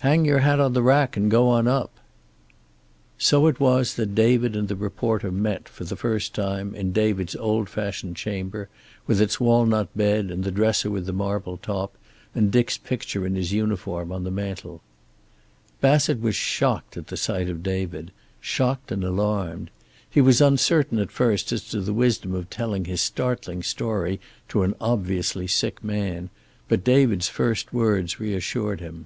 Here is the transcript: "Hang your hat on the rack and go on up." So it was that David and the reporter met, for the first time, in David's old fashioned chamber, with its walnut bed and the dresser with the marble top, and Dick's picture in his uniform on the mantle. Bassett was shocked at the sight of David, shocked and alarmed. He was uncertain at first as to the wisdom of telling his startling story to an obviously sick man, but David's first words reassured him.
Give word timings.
"Hang 0.00 0.24
your 0.24 0.38
hat 0.38 0.60
on 0.60 0.72
the 0.72 0.82
rack 0.82 1.14
and 1.18 1.30
go 1.30 1.50
on 1.50 1.68
up." 1.68 1.90
So 3.18 3.46
it 3.48 3.60
was 3.60 3.96
that 3.96 4.14
David 4.14 4.56
and 4.56 4.66
the 4.66 4.74
reporter 4.74 5.30
met, 5.30 5.68
for 5.68 5.84
the 5.84 5.94
first 5.94 6.34
time, 6.34 6.74
in 6.74 6.90
David's 6.92 7.36
old 7.36 7.68
fashioned 7.68 8.16
chamber, 8.16 8.70
with 9.06 9.20
its 9.20 9.38
walnut 9.38 9.90
bed 9.94 10.30
and 10.30 10.42
the 10.42 10.50
dresser 10.50 10.90
with 10.90 11.04
the 11.04 11.12
marble 11.12 11.58
top, 11.58 11.98
and 12.34 12.50
Dick's 12.50 12.78
picture 12.78 13.26
in 13.26 13.34
his 13.34 13.52
uniform 13.52 14.10
on 14.10 14.24
the 14.24 14.30
mantle. 14.30 14.80
Bassett 15.82 16.22
was 16.22 16.34
shocked 16.34 16.96
at 16.96 17.08
the 17.08 17.16
sight 17.18 17.50
of 17.50 17.62
David, 17.62 18.10
shocked 18.40 18.90
and 18.90 19.04
alarmed. 19.04 19.68
He 20.08 20.22
was 20.22 20.40
uncertain 20.40 20.98
at 20.98 21.12
first 21.12 21.52
as 21.52 21.68
to 21.68 21.80
the 21.82 21.92
wisdom 21.92 22.34
of 22.34 22.48
telling 22.48 22.86
his 22.86 23.02
startling 23.02 23.62
story 23.62 24.18
to 24.48 24.62
an 24.62 24.74
obviously 24.80 25.46
sick 25.46 25.84
man, 25.84 26.30
but 26.68 26.84
David's 26.84 27.28
first 27.28 27.74
words 27.74 28.18
reassured 28.18 28.80
him. 28.80 29.04